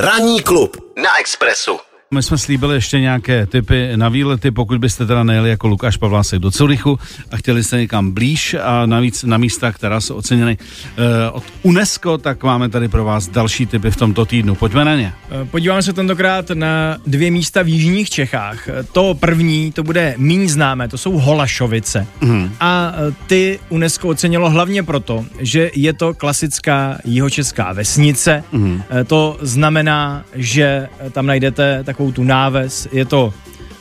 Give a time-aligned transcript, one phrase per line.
[0.00, 1.80] Ranní klub na Expressu.
[2.14, 6.38] My jsme slíbili ještě nějaké typy na výlety, pokud byste teda nejeli jako Lukáš Pavlásek
[6.38, 6.98] do Curychu
[7.30, 10.58] a chtěli se někam blíž a navíc na místa, která jsou oceněny
[10.96, 14.54] eh, od UNESCO, tak máme tady pro vás další typy v tomto týdnu.
[14.54, 15.12] Pojďme na ně.
[15.30, 18.68] Eh, Podíváme se tentokrát na dvě místa v jižních Čechách.
[18.68, 22.06] Eh, To první, to bude méně známé, to jsou Holašovice.
[22.20, 22.50] Mm.
[22.60, 22.92] A
[23.26, 28.44] ty UNESCO ocenilo hlavně proto, že je to klasická jihočeská vesnice.
[28.52, 28.82] Mm.
[29.06, 32.88] To znamená, že tam najdete takovou tu náves.
[32.92, 33.32] Je to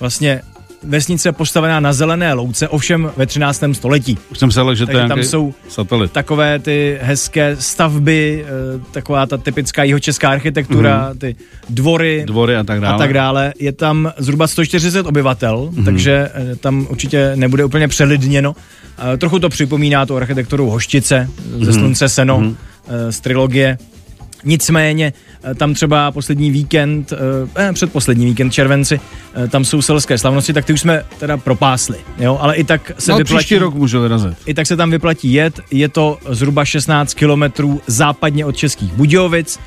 [0.00, 0.42] vlastně
[0.82, 3.64] vesnice postavená na zelené louce, ovšem ve 13.
[3.72, 4.18] století.
[4.30, 6.12] Už jsem se ale, že to tam jsou satelit.
[6.12, 11.18] takové ty hezké stavby, eh, taková ta typická jihočeská architektura, mm.
[11.18, 11.36] ty
[11.68, 12.94] dvory, Dvory a tak dále.
[12.94, 13.54] a tak dále.
[13.58, 15.84] Je tam zhruba 140 obyvatel, mm.
[15.84, 18.56] takže eh, tam určitě nebude úplně přelidněno.
[19.14, 21.28] Eh, Trochu to připomíná tu architekturu Hoštice
[21.60, 22.56] ze Slunce Seno mm.
[23.10, 23.78] z trilogie.
[24.46, 25.12] Nicméně
[25.44, 27.12] eh, tam třeba poslední víkend,
[27.56, 29.00] eh, předposlední víkend červenci,
[29.34, 32.92] eh, tam jsou selské slavnosti, tak ty už jsme teda propásli, jo, ale i tak
[32.98, 33.36] se No, vyplatí...
[33.36, 34.34] příští rok můžu vyrazit.
[34.46, 39.58] I tak se tam vyplatí jet, je to zhruba 16 kilometrů západně od Českých Budějovic,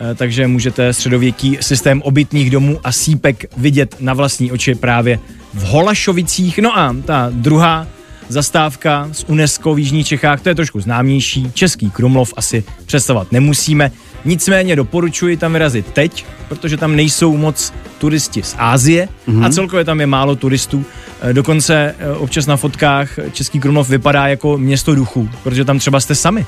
[0.00, 5.18] eh, takže můžete středověký systém obytných domů a sípek vidět na vlastní oči právě
[5.54, 6.58] v Holašovicích.
[6.58, 7.86] No a ta druhá
[8.28, 13.90] zastávka z UNESCO v Jižních Čechách, to je trošku známější, Český Krumlov asi představovat nemusíme,
[14.28, 19.44] nicméně doporučuji tam vyrazit teď, protože tam nejsou moc turisti z Ázie mm-hmm.
[19.44, 20.84] a celkově tam je málo turistů.
[21.20, 26.00] Eh, Dokonce eh, občas na fotkách Český Krumlov vypadá jako město duchů, protože tam třeba
[26.00, 26.46] jste sami.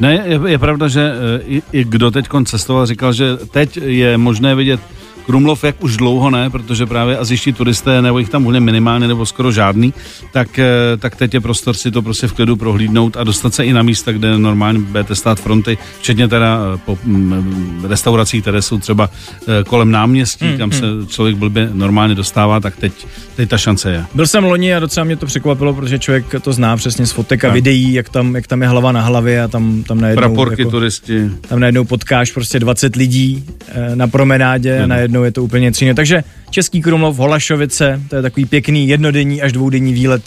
[0.00, 4.18] Ne, je, je pravda, že eh, i, i kdo teď cestoval, říkal, že teď je
[4.18, 4.80] možné vidět
[5.26, 9.26] Krumlov, jak už dlouho ne, protože právě azijští turisté, nebo jich tam úplně minimálně, nebo
[9.26, 9.94] skoro žádný,
[10.32, 10.66] tak, eh,
[10.98, 13.82] tak teď je prostor si to prostě v klidu prohlídnout a dostat se i na
[13.82, 19.10] místa, kde normálně budete stát fronty, včetně teda eh, po mm, restauracích, které jsou třeba
[19.48, 22.92] eh, kolem náměstí, Hmm, kam se člověk blbě normálně dostává, tak teď,
[23.36, 24.04] teď ta šance je.
[24.14, 27.44] Byl jsem loni a docela mě to překvapilo, protože člověk to zná přesně z fotek
[27.44, 27.54] a Tak.
[27.54, 30.70] videí, jak tam, jak tam je hlava na hlavě a tam, tam najednou, Praporky, jako,
[30.70, 31.30] turisti.
[31.48, 35.94] tam najednou potkáš prostě 20 lidí eh, na promenádě a najednou je to úplně tříno.
[35.94, 40.22] Takže Český Krumlov, Holašovice, to je takový pěkný jednodenní až dvoudenní výlet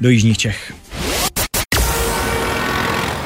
[0.00, 0.72] do Jižních Čech.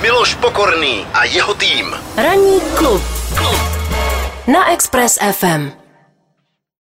[0.02, 1.86] Miloš Pokorný a jeho tým.
[2.16, 3.02] Ranní klub
[4.52, 5.79] na Express FM.